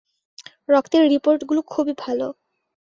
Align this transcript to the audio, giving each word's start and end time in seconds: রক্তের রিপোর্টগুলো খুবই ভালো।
রক্তের 0.69 1.03
রিপোর্টগুলো 1.09 1.61
খুবই 1.63 1.93
ভালো। 1.97 2.27